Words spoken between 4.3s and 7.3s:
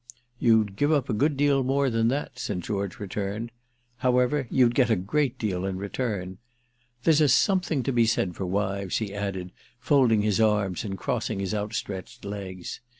you'd get a great deal in return. There's a